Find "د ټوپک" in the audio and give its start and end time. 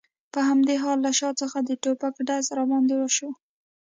1.61-2.15